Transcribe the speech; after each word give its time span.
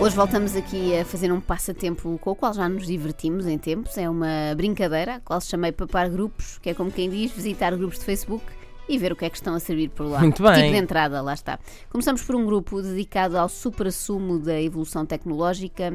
Hoje 0.00 0.14
voltamos 0.14 0.54
aqui 0.54 0.96
a 0.96 1.04
fazer 1.04 1.32
um 1.32 1.40
passatempo 1.40 2.18
com 2.20 2.30
o 2.30 2.34
qual 2.36 2.54
já 2.54 2.68
nos 2.68 2.86
divertimos 2.86 3.48
em 3.48 3.58
tempos. 3.58 3.98
É 3.98 4.08
uma 4.08 4.54
brincadeira, 4.56 5.16
a 5.16 5.20
qual 5.20 5.40
chamei 5.40 5.72
papar 5.72 6.08
grupos, 6.08 6.56
que 6.58 6.70
é 6.70 6.74
como 6.74 6.90
quem 6.90 7.10
diz, 7.10 7.32
visitar 7.32 7.76
grupos 7.76 7.98
de 7.98 8.04
Facebook 8.04 8.44
e 8.88 8.96
ver 8.96 9.12
o 9.12 9.16
que 9.16 9.24
é 9.24 9.30
que 9.30 9.36
estão 9.36 9.54
a 9.54 9.60
servir 9.60 9.90
por 9.90 10.06
lá. 10.06 10.20
Muito 10.20 10.40
bem. 10.40 10.54
Tipo 10.54 10.70
de 10.70 10.76
entrada, 10.76 11.20
lá 11.20 11.34
está. 11.34 11.58
Começamos 11.90 12.22
por 12.22 12.36
um 12.36 12.46
grupo 12.46 12.80
dedicado 12.80 13.36
ao 13.36 13.48
supra-sumo 13.48 14.38
da 14.38 14.62
evolução 14.62 15.04
tecnológica. 15.04 15.92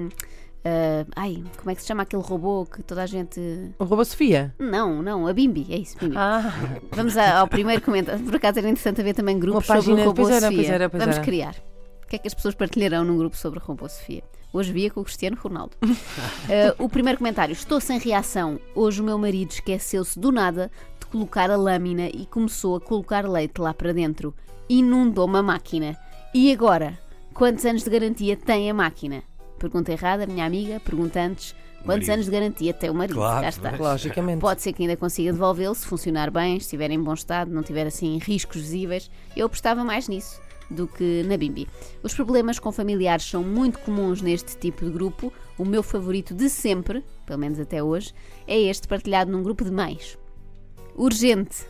Ah, 0.66 1.06
ai, 1.16 1.44
como 1.58 1.72
é 1.72 1.76
que 1.76 1.82
se 1.82 1.88
chama 1.88 2.04
aquele 2.04 2.22
robô 2.22 2.66
que 2.66 2.82
toda 2.84 3.04
a 3.04 3.06
gente. 3.06 3.40
O 3.78 3.84
Rouba 3.84 4.06
Sofia. 4.06 4.54
Não, 4.58 5.02
não, 5.02 5.28
a 5.28 5.34
Bimbi, 5.34 5.68
é 5.70 5.78
isso, 5.78 5.98
Bimbi. 6.00 6.16
Ah, 6.18 6.54
Vamos 6.92 7.18
a- 7.18 7.40
ao 7.40 7.48
primeiro 7.48 7.82
comentário. 7.82 8.24
Por 8.24 8.36
acaso 8.36 8.60
era 8.60 8.70
interessante 8.70 9.02
haver 9.02 9.14
também 9.14 9.38
grupos 9.38 9.68
Uma 9.70 9.82
sobre 9.82 10.02
o 10.02 10.06
robô 10.06 10.28
era, 10.30 10.42
Sofia. 10.42 10.58
pois 10.58 10.70
era, 10.70 10.90
pois 10.90 11.02
Vamos 11.04 11.16
era. 11.18 11.26
criar. 11.26 11.56
O 12.04 12.08
que 12.08 12.16
é 12.16 12.20
que 12.20 12.28
as 12.28 12.34
pessoas 12.34 12.56
partilharão 12.56 13.04
num 13.04 13.18
grupo 13.18 13.36
sobre 13.36 13.60
o 13.60 13.62
robô 13.62 13.90
Sofia? 13.90 14.24
Hoje 14.54 14.72
via 14.72 14.92
com 14.92 15.02
o 15.02 15.04
Cristiano 15.04 15.36
Ronaldo. 15.42 15.76
Eh, 16.48 16.76
o 16.78 16.88
primeiro 16.88 17.18
comentário. 17.18 17.52
Estou 17.54 17.82
sem 17.82 17.98
reação. 18.00 18.60
Hoje 18.76 19.02
o 19.02 19.04
meu 19.04 19.18
marido 19.18 19.50
esqueceu-se 19.52 20.18
do 20.20 20.32
nada 20.32 20.70
de 21.00 21.08
colocar 21.08 21.50
a 21.50 21.56
lâmina 21.58 22.08
e 22.08 22.26
começou 22.28 22.76
a 22.76 22.80
colocar 22.82 23.28
leite 23.28 23.60
lá 23.60 23.74
para 23.74 23.92
dentro. 23.92 24.34
Inundou-me 24.70 25.38
a 25.40 25.44
máquina. 25.44 25.98
E 26.36 26.52
agora? 26.54 26.98
Quantos 27.34 27.66
anos 27.66 27.84
de 27.84 27.90
garantia 27.90 28.38
tem 28.38 28.70
a 28.70 28.74
máquina? 28.76 29.24
Pergunta 29.64 29.94
errada, 29.94 30.28
minha 30.28 30.46
amiga. 30.46 30.78
Pergunta 30.82 31.22
antes. 31.22 31.56
Quantos 31.86 32.10
anos 32.10 32.26
de 32.26 32.32
garantia 32.32 32.74
tem 32.74 32.90
o 32.90 32.94
marido? 32.94 33.16
Claro, 33.16 33.44
Cá 33.44 33.48
está. 33.48 33.72
logicamente. 33.78 34.42
Pode 34.42 34.62
ser 34.62 34.74
que 34.74 34.84
ainda 34.84 34.98
consiga 34.98 35.32
devolvê-lo 35.32 35.74
se 35.74 35.86
funcionar 35.86 36.30
bem, 36.30 36.60
se 36.60 36.66
estiver 36.66 36.92
em 36.92 37.02
bom 37.02 37.14
estado, 37.14 37.50
não 37.50 37.64
tiver 37.64 37.88
assim 37.88 38.18
riscos 38.18 38.58
visíveis. 38.58 39.10
Eu 39.38 39.46
apostava 39.46 39.82
mais 39.86 40.10
nisso 40.10 40.42
do 40.70 40.86
que 40.86 41.24
na 41.24 41.38
Bimbi. 41.38 41.66
Os 42.04 42.14
problemas 42.14 42.60
com 42.60 42.74
familiares 42.74 43.24
são 43.24 43.42
muito 43.42 43.80
comuns 43.80 44.22
neste 44.22 44.58
tipo 44.58 44.84
de 44.84 44.92
grupo. 44.92 45.32
O 45.58 45.64
meu 45.64 45.82
favorito 45.82 46.34
de 46.34 46.50
sempre, 46.50 47.02
pelo 47.26 47.40
menos 47.40 47.58
até 47.58 47.82
hoje, 47.82 48.14
é 48.46 48.60
este 48.60 48.86
partilhado 48.86 49.32
num 49.32 49.44
grupo 49.44 49.64
de 49.64 49.72
mães. 49.72 50.18
Urgente! 50.94 51.66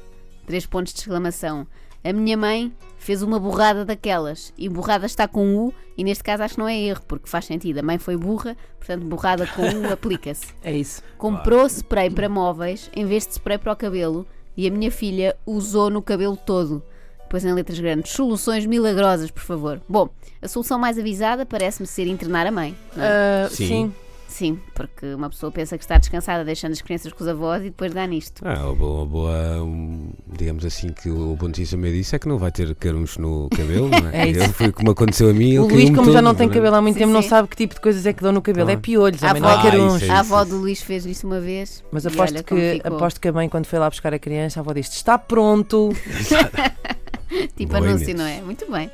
Três 0.48 0.66
pontos 0.66 0.94
de 0.94 1.00
exclamação. 1.00 1.68
A 2.04 2.12
minha 2.14 2.36
mãe 2.38 2.74
fez 2.98 3.22
uma 3.22 3.40
borrada 3.40 3.86
daquelas. 3.86 4.54
E 4.58 4.68
borrada 4.68 5.06
está 5.06 5.28
com 5.28 5.56
U, 5.56 5.74
e 5.98 6.04
neste 6.04 6.24
caso 6.24 6.44
acho 6.44 6.56
que 6.56 6.60
não 6.60 6.68
é 6.68 6.78
erro, 6.78 7.02
porque 7.08 7.30
faz 7.30 7.46
sentido. 7.46 7.80
A 7.80 7.84
mãe 7.84 7.98
foi 7.98 8.18
burra, 8.18 8.56
portanto, 8.78 9.06
borrada 9.06 9.48
com 9.48 9.62
U 9.62 9.88
aplica-se. 9.92 10.48
É 10.64 10.72
isso. 10.74 11.02
Comprou 11.18 11.66
spray 11.68 12.10
para 12.10 12.28
móveis 12.30 12.90
em 12.96 13.06
vez 13.06 13.26
de 13.26 13.34
spray 13.34 13.58
para 13.58 13.72
o 13.72 13.76
cabelo 13.76 14.26
e 14.56 14.68
a 14.68 14.72
minha 14.72 14.92
filha 14.92 15.36
usou 15.46 15.90
no 15.90 16.02
cabelo 16.02 16.36
todo. 16.38 16.84
Depois 17.24 17.44
em 17.46 17.54
letras 17.54 17.80
grandes, 17.80 18.12
soluções 18.12 18.64
milagrosas, 18.66 19.32
por 19.32 19.42
favor. 19.42 19.82
Bom, 19.90 20.08
a 20.40 20.48
solução 20.48 20.78
mais 20.78 21.00
avisada 21.00 21.46
parece-me 21.48 21.88
ser 21.88 22.06
internar 22.08 22.46
a 22.46 22.52
mãe. 22.52 22.76
não 22.96 23.04
é? 23.04 23.08
Ah, 23.08 23.50
Sim. 23.50 23.68
sim. 23.68 23.94
Sim, 24.34 24.60
porque 24.74 25.14
uma 25.14 25.30
pessoa 25.30 25.52
pensa 25.52 25.78
que 25.78 25.84
está 25.84 25.96
descansada 25.96 26.44
deixando 26.44 26.72
as 26.72 26.82
crianças 26.82 27.14
com 27.14 27.24
os 27.24 27.28
avós 27.30 27.62
e 27.62 27.66
depois 27.66 27.94
dá 27.94 28.08
nisto. 28.08 28.42
Ah, 28.44 28.66
uma 28.66 28.74
boa, 28.74 28.98
uma 29.02 29.06
boa, 29.06 29.64
um, 29.64 30.10
digamos 30.28 30.66
assim, 30.66 30.88
que 30.90 31.08
o 31.08 31.36
bom 31.36 31.46
notícia 31.50 31.78
meio 31.78 31.94
disso 31.94 32.16
é 32.16 32.20
que 32.20 32.28
não 32.28 32.40
vai 32.40 32.52
ter 32.52 32.74
carunhos 32.74 33.16
no 33.20 33.48
cabelo, 33.56 33.90
não 33.90 34.10
é? 34.10 34.24
É 34.26 34.28
isso. 34.30 34.52
Foi 34.54 34.72
como 34.72 34.90
aconteceu 34.90 35.30
a 35.30 35.34
mim. 35.34 35.60
O 35.60 35.68
Luís, 35.68 35.92
como 35.92 36.06
já 36.12 36.14
todo, 36.14 36.24
não 36.24 36.34
tem 36.34 36.48
é? 36.48 36.52
cabelo 36.52 36.76
há 36.76 36.82
muito 36.82 36.96
Sim, 36.96 37.02
tempo, 37.02 37.14
não 37.14 37.22
sim. 37.22 37.30
sabe 37.30 37.48
que 37.48 37.56
tipo 37.56 37.76
de 37.76 37.82
coisas 37.82 38.04
é 38.08 38.12
que 38.12 38.24
dão 38.24 38.32
no 38.32 38.42
cabelo. 38.42 38.66
Claro. 38.66 38.80
É 38.80 38.82
piolhos, 38.82 39.24
A 39.24 39.36
não 39.36 39.48
é 39.48 39.54
avó- 39.54 39.64
caruns. 39.70 40.02
isso 40.02 40.12
A 40.12 40.16
é 40.16 40.18
avó 40.18 40.44
do 40.44 40.58
Luís 40.58 40.82
fez 40.82 41.06
isso 41.06 41.28
uma 41.28 41.40
vez. 41.40 41.84
Mas 41.92 42.04
e 42.06 42.08
aposto 42.08 42.34
olha 42.34 42.42
que, 42.44 42.82
aposto 42.84 43.22
que 43.22 43.28
a 43.28 43.32
mãe, 43.34 43.48
quando 43.48 43.68
foi 43.68 43.78
lá 43.78 43.88
buscar 43.88 44.16
a 44.16 44.18
criança, 44.20 44.60
a 44.60 44.62
avó 44.62 44.74
disse: 44.74 44.94
Está 44.96 45.16
pronto. 45.20 45.92
Tipo 47.56 47.74
Boa, 47.74 47.88
anúncio, 47.88 48.16
não 48.16 48.26
é? 48.26 48.42
Muito 48.42 48.70
bem. 48.72 48.90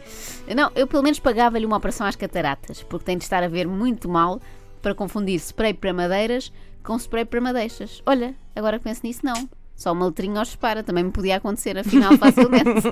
Não, 0.56 0.72
eu 0.76 0.88
pelo 0.88 1.04
menos 1.04 1.20
pagava-lhe 1.20 1.66
uma 1.66 1.78
operação 1.78 2.08
às 2.08 2.16
cataratas, 2.16 2.82
porque 2.84 3.06
tem 3.06 3.18
de 3.18 3.24
estar 3.24 3.42
a 3.44 3.48
ver 3.48 3.68
muito 3.68 4.10
mal 4.10 4.42
para 4.82 4.96
confundir 4.96 5.36
spray 5.40 5.74
para 5.74 5.94
madeiras 5.94 6.52
com 6.84 6.98
spray 6.98 7.26
para 7.26 7.42
madeixas. 7.42 8.02
Olha, 8.06 8.34
agora 8.56 8.78
que 8.80 8.86
penso 8.86 9.02
nisso, 9.04 9.22
não. 9.24 9.50
Só 9.76 9.94
uma 9.94 10.08
letrinha 10.08 10.40
aos 10.40 10.50
separa, 10.50 10.84
também 10.84 11.04
me 11.04 11.12
podia 11.12 11.38
acontecer, 11.38 11.78
afinal, 11.78 12.16
facilmente. 12.20 12.88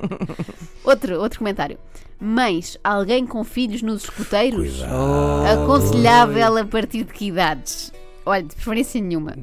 outro, 0.84 1.20
outro 1.20 1.40
comentário. 1.40 1.78
Mães, 2.20 2.78
alguém 2.84 3.26
com 3.26 3.44
filhos 3.44 3.82
nos 3.82 4.04
escuteiros? 4.04 4.78
Cuidado. 4.78 5.64
Aconselhável 5.64 6.58
a 6.58 6.66
partir 6.66 7.04
de 7.04 7.14
que 7.14 7.28
idades? 7.28 7.92
Olha, 8.26 8.44
de 8.44 8.56
preferência 8.56 9.02
nenhuma. 9.02 9.36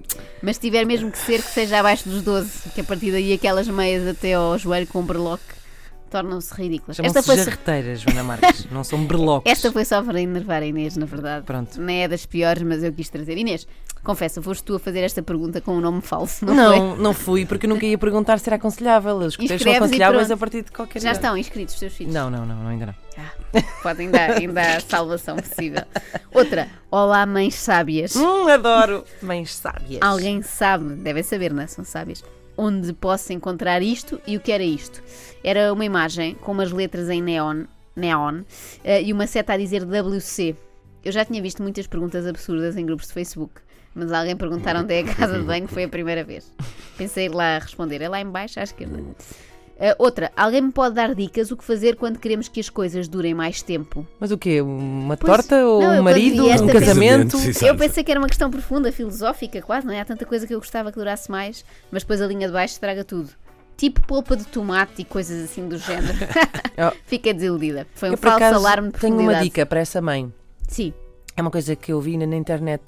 Mas 0.42 0.56
se 0.56 0.62
tiver 0.62 0.84
mesmo 0.84 1.10
que 1.10 1.18
ser, 1.18 1.42
que 1.42 1.50
seja 1.50 1.80
abaixo 1.80 2.08
dos 2.08 2.22
12, 2.22 2.70
que 2.70 2.80
a 2.80 2.84
partir 2.84 3.10
daí 3.10 3.32
aquelas 3.32 3.66
meias 3.68 4.06
até 4.06 4.34
ao 4.34 4.58
joelho 4.58 4.86
com 4.86 5.02
berloque 5.02 5.42
tornam-se 6.14 6.54
ridículas. 6.54 7.00
Esta 7.00 7.24
foi, 7.24 7.36
jarreteiras, 7.36 8.00
Joana 8.00 8.22
Marques. 8.22 8.66
não 8.70 8.84
são 8.84 9.04
berlocos. 9.04 9.50
esta 9.50 9.72
foi 9.72 9.84
só 9.84 10.00
para 10.00 10.20
enervar 10.20 10.62
a 10.62 10.66
Inês, 10.66 10.96
na 10.96 11.06
verdade. 11.06 11.44
Pronto. 11.44 11.80
Nem 11.80 12.04
é 12.04 12.08
das 12.08 12.24
piores, 12.24 12.62
mas 12.62 12.84
eu 12.84 12.92
quis 12.92 13.08
trazer. 13.08 13.36
Inês, 13.36 13.66
confessa, 14.04 14.40
foste 14.40 14.62
tu 14.62 14.76
a 14.76 14.78
fazer 14.78 15.00
esta 15.00 15.24
pergunta 15.24 15.60
com 15.60 15.72
um 15.72 15.80
nome 15.80 16.00
falso, 16.00 16.46
não, 16.46 16.54
foi? 16.54 16.78
Não, 16.78 16.96
não 16.96 17.12
fui, 17.12 17.44
porque 17.44 17.66
eu 17.66 17.70
nunca 17.70 17.84
ia 17.84 17.98
perguntar 17.98 18.38
se 18.38 18.48
era 18.48 18.54
aconselhável. 18.54 19.16
Os 19.16 19.32
escuteiros 19.32 19.64
são 19.64 19.72
aconselháveis 19.72 20.30
a 20.30 20.36
partir 20.36 20.62
de 20.62 20.70
qualquer 20.70 21.02
Já 21.02 21.10
estão 21.10 21.36
inscritos 21.36 21.74
os 21.74 21.80
teus 21.80 21.92
filhos? 21.92 22.14
Não, 22.14 22.30
não, 22.30 22.46
não, 22.46 22.62
não, 22.62 22.68
ainda 22.68 22.86
não. 22.86 22.94
Ah, 23.18 23.62
podem 23.82 24.08
dar, 24.08 24.30
ainda 24.38 24.60
há 24.60 24.80
salvação 24.80 25.34
possível. 25.36 25.82
Outra. 26.32 26.68
Olá, 26.92 27.26
mães 27.26 27.56
sábias. 27.56 28.14
Hum, 28.14 28.46
adoro. 28.46 29.04
Mães 29.20 29.52
sábias. 29.52 30.00
Alguém 30.00 30.42
sabe, 30.42 30.94
devem 30.94 31.24
saber, 31.24 31.52
não 31.52 31.62
é? 31.62 31.66
São 31.66 31.84
sábias. 31.84 32.22
Onde 32.56 32.92
posso 32.92 33.32
encontrar 33.32 33.82
isto 33.82 34.20
e 34.26 34.36
o 34.36 34.40
que 34.40 34.52
era 34.52 34.62
isto? 34.62 35.02
Era 35.42 35.72
uma 35.72 35.84
imagem 35.84 36.34
com 36.36 36.52
umas 36.52 36.70
letras 36.70 37.10
em 37.10 37.20
neon, 37.20 37.64
neon 37.96 38.42
eh, 38.84 39.02
e 39.02 39.12
uma 39.12 39.26
seta 39.26 39.54
a 39.54 39.56
dizer 39.56 39.84
WC. 39.84 40.56
Eu 41.04 41.12
já 41.12 41.24
tinha 41.24 41.42
visto 41.42 41.62
muitas 41.62 41.86
perguntas 41.86 42.26
absurdas 42.26 42.76
em 42.76 42.86
grupos 42.86 43.08
de 43.08 43.12
Facebook, 43.12 43.54
mas 43.94 44.12
alguém 44.12 44.36
perguntar 44.36 44.76
onde 44.76 44.94
é 44.94 45.00
a 45.00 45.14
casa 45.14 45.38
de 45.38 45.44
banho 45.44 45.68
foi 45.68 45.84
a 45.84 45.88
primeira 45.88 46.24
vez. 46.24 46.52
Pensei 46.96 47.28
lá 47.28 47.58
responder. 47.58 48.00
É 48.00 48.08
lá 48.08 48.20
em 48.20 48.26
baixo, 48.26 48.60
à 48.60 48.62
esquerda. 48.62 49.02
Eh, 49.78 49.94
outra, 49.98 50.30
alguém 50.36 50.60
me 50.60 50.70
pode 50.72 50.94
dar 50.94 51.14
dicas 51.14 51.50
o 51.50 51.56
que 51.56 51.64
fazer 51.64 51.96
quando 51.96 52.18
queremos 52.18 52.46
que 52.48 52.60
as 52.60 52.68
coisas 52.68 53.08
durem 53.08 53.34
mais 53.34 53.60
tempo? 53.60 54.06
Mas 54.20 54.30
o 54.30 54.38
quê? 54.38 54.60
Uma 54.60 55.16
Pois, 55.16 55.32
torta? 55.32 55.66
Ou 55.66 55.82
não, 55.82 56.00
um 56.00 56.02
marido? 56.02 56.46
Um 56.46 56.66
casamento? 56.68 57.36
Eu 57.64 57.76
pensei 57.76 58.04
que 58.04 58.10
era 58.10 58.20
uma 58.20 58.28
questão 58.28 58.50
profunda, 58.50 58.92
filosófica, 58.92 59.60
quase, 59.62 59.86
não 59.86 59.92
é? 59.92 60.00
Há 60.00 60.04
tanta 60.04 60.24
coisa 60.24 60.46
que 60.46 60.54
eu 60.54 60.58
gostava 60.58 60.92
que 60.92 60.98
durasse 60.98 61.30
mais, 61.30 61.64
mas 61.90 62.02
depois 62.02 62.22
a 62.22 62.26
linha 62.26 62.46
de 62.46 62.52
baixo 62.52 62.74
estraga 62.74 63.02
tudo. 63.04 63.30
Tipo 63.76 64.00
polpa 64.06 64.36
de 64.36 64.44
tomate 64.44 65.02
e 65.02 65.04
coisas 65.04 65.44
assim 65.44 65.68
do 65.68 65.76
género. 65.78 66.14
Oh. 66.76 66.90
Fiquei 67.06 67.32
desiludida. 67.32 67.86
Foi 67.94 68.10
um 68.10 68.16
falso 68.16 68.36
acaso, 68.36 68.56
alarme 68.56 68.90
de 68.90 68.98
tenho 68.98 69.16
uma 69.16 69.34
dica 69.36 69.64
para 69.64 69.78
essa 69.78 70.02
mãe. 70.02 70.32
Sim. 70.66 70.92
É 71.36 71.40
uma 71.40 71.50
coisa 71.50 71.76
que 71.76 71.92
eu 71.92 72.00
vi 72.00 72.16
na 72.18 72.26
na 72.26 72.34
internet 72.34 72.82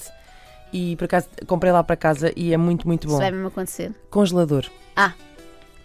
e 0.72 0.96
por 0.96 1.04
acaso 1.04 1.28
comprei 1.46 1.70
lá 1.70 1.84
para 1.84 1.94
casa 1.94 2.32
e 2.34 2.52
é 2.52 2.56
muito, 2.56 2.84
muito 2.84 3.06
Isso 3.06 3.14
bom. 3.14 3.20
vai 3.20 3.30
mesmo 3.30 3.46
acontecer. 3.46 3.92
Congelador. 4.10 4.64
Ah, 4.96 5.12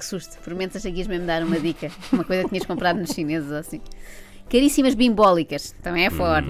que 0.02 0.06
susto. 0.06 0.38
Por 0.40 0.54
momentos 0.54 0.76
achei 0.76 0.92
que 0.92 0.98
ias 0.98 1.08
mesmo 1.08 1.28
dar 1.28 1.44
uma 1.44 1.60
dica. 1.60 1.92
Uma 2.12 2.24
coisa 2.24 2.44
que 2.44 2.50
tinhas 2.50 2.66
comprado 2.66 3.00
nos 3.00 3.12
chineses 3.12 3.52
ou 3.52 3.58
assim. 3.58 3.80
Caríssimas 4.50 4.96
bimbólicas. 4.96 5.74
Também 5.82 6.06
é 6.06 6.10
forte. 6.10 6.50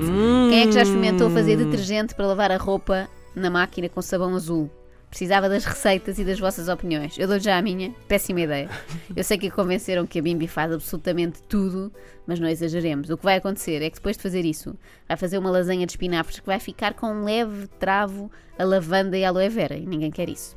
Quem 0.50 0.62
é 0.62 0.66
que 0.66 0.72
já 0.72 0.82
experimentou 0.82 1.30
fazer 1.30 1.58
detergente 1.58 2.16
para 2.16 2.26
lavar 2.26 2.52
a 2.52 2.58
roupa 2.58 3.08
na 3.36 3.50
máquina 3.50 3.90
com 3.90 4.02
sabão 4.02 4.34
azul? 4.34 4.72
Precisava 5.10 5.50
das 5.50 5.66
receitas 5.66 6.18
e 6.18 6.24
das 6.24 6.40
vossas 6.40 6.70
opiniões. 6.70 7.20
Eu 7.20 7.28
dou 7.28 7.38
já 7.38 7.58
a 7.58 7.62
minha. 7.62 7.94
Péssima 8.08 8.40
ideia. 8.40 8.70
Eu 9.14 9.24
sei 9.26 9.38
que 9.38 9.52
convenceram 9.52 10.08
que 10.08 10.18
a 10.18 10.22
Bimbi 10.22 10.48
faz 10.48 10.72
absolutamente 10.72 11.44
tudo, 11.44 11.92
mas 12.26 12.40
não 12.40 12.48
exageremos. 12.48 13.10
O 13.10 13.18
que 13.18 13.26
vai 13.26 13.36
acontecer 13.36 13.82
é 13.82 13.90
que 13.90 13.98
depois 13.98 14.16
de 14.16 14.24
fazer 14.24 14.46
isso, 14.46 14.74
vai 15.06 15.18
fazer 15.18 15.38
uma 15.38 15.52
lasanha 15.52 15.86
de 15.86 15.92
espinafres 15.92 16.40
que 16.40 16.46
vai 16.46 16.60
ficar 16.60 16.94
com 16.94 17.08
um 17.08 17.26
leve 17.26 17.68
travo 17.78 18.32
a 18.58 18.64
lavanda 18.64 19.18
e 19.18 19.26
a 19.26 19.28
aloe 19.28 19.50
vera. 19.50 19.76
E 19.76 19.86
ninguém 19.86 20.12
quer 20.12 20.30
isso. 20.30 20.56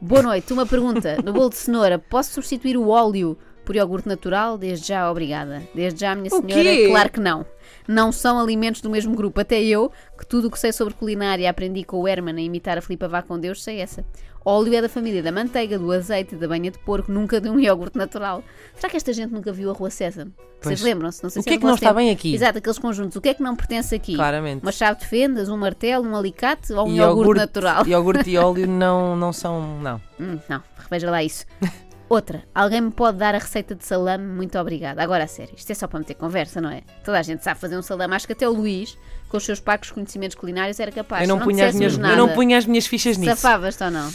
Boa 0.00 0.22
noite, 0.22 0.52
uma 0.52 0.66
pergunta. 0.66 1.16
No 1.24 1.32
bolo 1.32 1.50
de 1.50 1.56
cenoura, 1.56 1.98
posso 1.98 2.32
substituir 2.34 2.76
o 2.76 2.88
óleo 2.88 3.36
por 3.64 3.74
iogurte 3.74 4.08
natural? 4.08 4.58
Desde 4.58 4.88
já, 4.88 5.10
obrigada. 5.10 5.62
Desde 5.74 6.00
já, 6.00 6.14
minha 6.14 6.28
O 6.32 6.40
senhora, 6.40 6.62
quê? 6.62 6.88
claro 6.88 7.10
que 7.10 7.20
não. 7.20 7.46
Não 7.88 8.10
são 8.12 8.38
alimentos 8.38 8.80
do 8.80 8.90
mesmo 8.90 9.14
grupo. 9.14 9.40
Até 9.40 9.62
eu, 9.62 9.90
que 10.18 10.26
tudo 10.26 10.48
o 10.48 10.50
que 10.50 10.58
sei 10.58 10.72
sobre 10.72 10.94
culinária 10.94 11.48
aprendi 11.48 11.84
com 11.84 12.00
o 12.00 12.08
Herman 12.08 12.36
a 12.36 12.40
imitar 12.40 12.78
a 12.78 12.80
Filipa 12.80 13.08
Vá 13.08 13.22
com 13.22 13.38
Deus, 13.38 13.62
sei 13.62 13.80
essa. 13.80 14.04
Óleo 14.44 14.74
é 14.74 14.80
da 14.80 14.88
família 14.88 15.24
da 15.24 15.32
manteiga, 15.32 15.76
do 15.76 15.90
azeite, 15.90 16.36
da 16.36 16.46
banha 16.46 16.70
de 16.70 16.78
porco, 16.78 17.10
nunca 17.10 17.40
de 17.40 17.50
um 17.50 17.58
iogurte 17.60 17.98
natural. 17.98 18.44
Será 18.76 18.88
que 18.88 18.96
esta 18.96 19.12
gente 19.12 19.32
nunca 19.32 19.52
viu 19.52 19.70
a 19.70 19.72
Rua? 19.72 19.90
Pois. 19.90 20.78
Vocês 20.78 20.82
lembram-se? 20.82 21.22
Não 21.22 21.30
sei 21.30 21.40
O 21.40 21.42
se 21.42 21.48
que 21.48 21.54
é 21.56 21.58
que 21.58 21.64
não 21.64 21.74
está 21.74 21.88
tempo. 21.88 21.96
bem 21.96 22.10
aqui? 22.10 22.32
Exato, 22.34 22.58
aqueles 22.58 22.78
conjuntos. 22.78 23.16
O 23.16 23.20
que 23.20 23.28
é 23.30 23.34
que 23.34 23.42
não 23.42 23.56
pertence 23.56 23.94
aqui? 23.94 24.14
Claramente. 24.14 24.62
Uma 24.62 24.72
chave 24.72 25.00
de 25.00 25.06
fendas, 25.06 25.48
um 25.48 25.56
martelo, 25.56 26.06
um 26.06 26.16
alicate 26.16 26.72
ou 26.72 26.86
um 26.86 26.92
E 26.92 26.98
iogurte, 26.98 27.40
natural? 27.40 27.86
Iogurte 27.86 28.30
e 28.30 28.38
óleo 28.38 28.66
não, 28.68 29.16
não 29.16 29.32
são. 29.32 29.78
Não. 29.80 30.00
Hum, 30.20 30.38
não, 30.48 30.62
reveja 30.78 31.10
lá 31.10 31.22
isso. 31.24 31.44
Outra, 32.08 32.44
alguém 32.54 32.80
me 32.80 32.90
pode 32.92 33.18
dar 33.18 33.34
a 33.34 33.38
receita 33.38 33.74
de 33.74 33.84
salame? 33.84 34.24
Muito 34.24 34.56
obrigada. 34.58 35.02
Agora 35.02 35.24
a 35.24 35.26
sério, 35.26 35.54
isto 35.56 35.70
é 35.70 35.74
só 35.74 35.88
para 35.88 35.98
meter 35.98 36.14
conversa, 36.14 36.60
não 36.60 36.70
é? 36.70 36.82
Toda 37.04 37.18
a 37.18 37.22
gente 37.22 37.42
sabe 37.42 37.58
fazer 37.58 37.76
um 37.76 37.82
salame. 37.82 38.14
Acho 38.14 38.26
que 38.28 38.32
até 38.32 38.48
o 38.48 38.52
Luís, 38.52 38.96
com 39.28 39.36
os 39.36 39.44
seus 39.44 39.58
pagos 39.58 39.90
conhecimentos 39.90 40.36
culinários, 40.36 40.78
era 40.78 40.92
capaz. 40.92 41.22
eu 41.22 41.28
não, 41.28 41.38
Se 41.38 41.44
punha 41.44 41.66
as 41.66 41.74
minhas, 41.74 41.92
disséssemos 41.92 42.12
eu 42.12 42.16
não 42.18 42.26
nada, 42.26 42.36
punha 42.36 42.58
as 42.58 42.64
minhas 42.66 42.86
fichas 42.86 43.16
nisso. 43.16 43.34
Safavas 43.34 43.80
ou 43.80 43.90
não? 43.90 44.08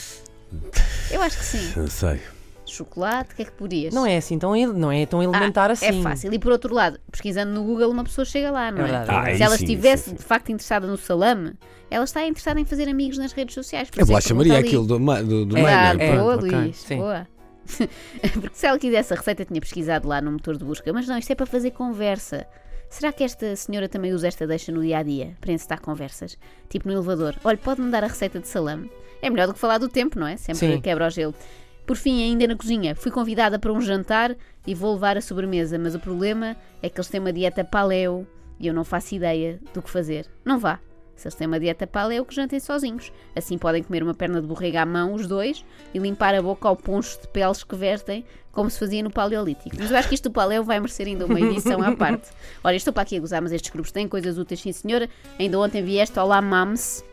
Eu 1.12 1.22
acho 1.22 1.38
que 1.38 1.44
sim. 1.46 1.74
Não 1.76 1.88
sei. 1.88 2.22
Chocolate, 2.66 3.34
o 3.34 3.36
que 3.36 3.42
é 3.42 3.46
que 3.46 3.52
podias? 3.52 3.94
Não 3.94 4.06
é 4.06 4.16
assim 4.16 4.40
tão, 4.40 4.56
ele- 4.56 4.72
não 4.72 4.90
é 4.90 5.06
tão 5.06 5.20
Ah, 5.20 5.24
elementar 5.26 5.70
assim. 5.70 5.86
É 6.00 6.02
fácil. 6.02 6.34
E 6.34 6.40
por 6.40 6.54
outro 6.54 6.74
lado, 6.74 6.98
pesquisando 7.12 7.52
no 7.52 7.62
Google, 7.66 7.92
uma 7.92 8.06
pessoa 8.06 8.24
chega 8.24 8.50
lá, 8.52 8.72
não 8.72 8.80
é? 8.80 8.82
É 8.82 8.86
verdade. 8.86 9.10
Ah, 9.12 9.30
é 9.32 9.36
Se 9.36 9.44
ela 9.44 9.58
sim, 9.58 9.66
estivesse 9.66 10.04
sim, 10.06 10.10
sim. 10.12 10.16
de 10.16 10.24
facto 10.24 10.50
interessada 10.54 10.88
no 10.88 10.96
salame, 10.98 11.54
ela 11.90 12.06
está 12.06 12.26
interessada 12.26 12.58
em 12.62 12.64
fazer 12.64 12.88
amigos 12.88 13.18
nas 13.18 13.34
redes 13.34 13.54
sociais. 13.54 13.90
por 13.90 14.00
A 14.00 14.04
isso 14.04 14.14
é 14.14 14.22
que 14.22 14.30
bolacha 14.30 14.34
Maria, 14.34 14.54
pergunta 14.54 14.68
ali. 14.68 14.68
aquilo 14.70 15.24
do, 15.26 15.28
do, 15.28 15.46
do 15.48 15.58
É, 15.58 15.62
meio, 15.64 15.76
Ah, 15.78 15.94
não 15.94 16.00
é? 16.00 16.06
é. 16.08 16.18
boa, 16.18 16.36
Luís. 16.36 16.86
Boa. 16.96 17.28
Porque 18.34 18.56
se 18.56 18.68
ela 18.68 18.78
quisesse 18.78 19.14
a 19.14 19.18
receita, 19.18 19.46
tinha 19.46 19.60
pesquisado 19.60 20.08
lá 20.08 20.22
no 20.22 20.32
motor 20.32 20.58
de 20.58 20.66
busca. 20.66 20.92
Mas 20.94 21.08
não, 21.08 21.18
isto 21.18 21.32
é 21.32 21.36
para 21.36 21.46
fazer 21.46 21.72
conversa. 21.72 22.48
Será 22.90 23.14
que 23.14 23.24
esta 23.24 23.56
senhora 23.56 23.88
também 23.88 24.14
usa 24.14 24.28
esta 24.28 24.46
deixa 24.46 24.72
no 24.72 24.82
dia 24.82 24.98
a 24.98 25.04
dia 25.04 25.38
para 25.40 25.54
encetar 25.54 25.82
conversas? 25.82 26.38
Tipo 26.68 26.90
no 26.90 26.94
elevador. 26.94 27.36
Olha, 27.44 27.58
pode-me 27.58 27.90
dar 27.90 28.04
a 28.04 28.08
receita 28.08 28.40
de 28.40 28.48
salame? 28.48 28.92
É 29.22 29.30
melhor 29.30 29.48
do 29.48 29.54
que 29.54 29.60
falar 29.60 29.78
do 29.78 29.88
tempo, 29.88 30.20
não 30.20 30.28
é? 30.28 30.36
Sempre 30.36 30.74
Sim. 30.74 30.82
quebra 30.82 31.08
o 31.08 31.10
gelo. 31.10 31.34
Por 31.86 31.96
fim, 31.96 32.22
ainda 32.22 32.48
na 32.48 32.56
cozinha, 32.56 32.96
fui 32.96 33.12
convidada 33.12 33.58
para 33.58 33.72
um 33.72 33.82
jantar 33.82 34.36
e 34.68 34.76
vou 34.76 34.94
levar 34.94 35.18
a 35.18 35.22
sobremesa, 35.22 35.80
mas 35.80 35.96
o 35.96 36.00
problema 36.00 36.56
é 36.82 36.90
que 36.90 37.00
eles 37.00 37.08
têm 37.08 37.20
uma 37.20 37.34
dieta 37.34 37.64
paleo 37.64 38.28
e 38.60 38.68
eu 38.68 38.74
não 38.74 38.84
faço 38.84 39.16
ideia 39.16 39.60
do 39.74 39.82
que 39.82 39.90
fazer. 39.90 40.28
Não 40.46 40.60
vá. 40.60 40.80
Se 41.22 41.28
eles 41.28 41.36
têm 41.36 41.46
uma 41.46 41.60
dieta 41.60 41.86
paleo, 41.86 42.26
que 42.26 42.34
jantem 42.34 42.60
sozinhos. 42.60 43.12
Assim 43.36 43.56
podem 43.58 43.84
comer 43.84 44.02
uma 44.02 44.14
perna 44.14 44.42
de 44.42 44.48
borrega 44.48 44.82
à 44.82 44.86
mão, 44.86 45.14
os 45.14 45.28
dois, 45.28 45.64
e 45.94 46.00
limpar 46.00 46.34
a 46.34 46.42
boca 46.42 46.68
ao 46.68 46.76
poncho 46.76 47.22
de 47.22 47.28
peles 47.28 47.64
que 47.64 47.76
vertem, 47.76 48.26
como 48.52 48.72
se 48.72 48.80
fazia 48.80 49.04
no 49.04 49.12
Paleolítico. 49.12 49.76
Mas 49.78 49.92
eu 49.92 49.98
acho 49.98 50.08
que 50.10 50.16
isto 50.16 50.30
do 50.30 50.34
paleo 50.34 50.64
vai 50.64 50.80
merecer 50.80 51.06
ainda 51.06 51.28
uma 51.28 51.40
edição 51.40 51.82
à 51.84 51.96
parte. 51.96 52.30
Olha, 52.64 52.76
estou 52.76 52.92
para 52.92 53.04
aqui 53.04 53.18
a 53.18 53.20
gozar, 53.20 53.40
mas 53.40 53.52
estes 53.52 53.70
grupos 53.70 53.92
têm 53.92 54.08
coisas 54.08 54.38
úteis, 54.38 54.62
sim 54.62 54.72
senhora. 54.72 55.08
Ainda 55.40 55.60
ontem 55.60 55.84
vi 55.84 55.98
este 55.98 56.20
Olá 56.20 56.42
Mams, 56.42 57.06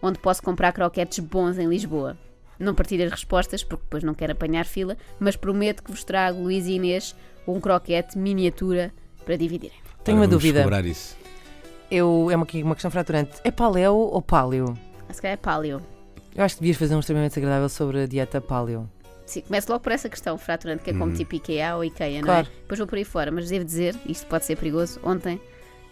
onde 0.00 0.18
posso 0.18 0.42
comprar 0.42 0.72
croquetes 0.72 1.18
bons 1.18 1.58
em 1.58 1.68
Lisboa. 1.68 2.16
Não 2.58 2.74
partilho 2.74 3.04
as 3.04 3.10
respostas, 3.10 3.62
porque 3.62 3.84
depois 3.84 4.02
não 4.02 4.14
quero 4.14 4.32
apanhar 4.32 4.64
fila, 4.64 4.96
mas 5.18 5.36
prometo 5.36 5.82
que 5.82 5.90
vos 5.90 6.02
trago, 6.02 6.42
Luís 6.42 6.66
e 6.66 6.72
Inês, 6.72 7.14
um 7.46 7.60
croquete 7.60 8.18
miniatura 8.18 8.92
para 9.24 9.36
dividirem. 9.36 9.76
Tenho 10.02 10.18
uma 10.18 10.26
vamos 10.26 10.42
dúvida. 10.42 10.62
Eu, 11.90 12.28
é 12.30 12.36
uma, 12.36 12.46
uma 12.64 12.74
questão 12.74 12.90
fraturante. 12.90 13.32
É 13.42 13.50
paleo 13.50 13.94
ou 13.94 14.22
paleo? 14.22 14.74
Se 15.10 15.20
calhar 15.20 15.34
é 15.34 15.36
paleo. 15.36 15.80
Eu 16.34 16.44
acho 16.44 16.54
que 16.56 16.60
devias 16.60 16.76
fazer 16.76 16.94
um 16.94 17.00
extremamente 17.00 17.38
agradável 17.38 17.68
sobre 17.68 18.02
a 18.02 18.06
dieta 18.06 18.40
paleo. 18.40 18.88
Sim, 19.26 19.42
começo 19.42 19.70
logo 19.70 19.82
por 19.82 19.92
essa 19.92 20.08
questão 20.08 20.36
fraturante, 20.38 20.82
que 20.82 20.90
é 20.90 20.92
como 20.92 21.12
tipo 21.12 21.34
IKEA 21.36 21.76
ou 21.76 21.84
IKEA, 21.84 22.18
não 22.20 22.26
Claro. 22.26 22.46
é? 22.48 22.60
Depois 22.62 22.78
vou 22.78 22.86
por 22.88 22.96
aí 22.98 23.04
fora, 23.04 23.30
mas 23.30 23.48
devo 23.48 23.64
dizer, 23.64 23.94
isto 24.06 24.26
pode 24.26 24.44
ser 24.44 24.56
perigoso, 24.56 24.98
ontem 25.04 25.40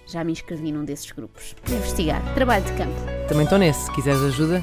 já 0.06 0.24
me 0.24 0.32
inscrevi 0.32 0.72
num 0.72 0.84
desses 0.84 1.10
grupos. 1.12 1.54
Para 1.62 1.74
investigar. 1.74 2.34
Trabalho 2.34 2.64
de 2.64 2.72
campo. 2.72 2.94
Também 3.28 3.44
estou 3.44 3.58
nesse. 3.58 3.84
Se 3.86 3.92
quiseres 3.92 4.20
ajuda, 4.22 4.62